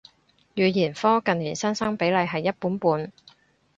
[0.55, 3.11] 語言科近年新生比例係一半半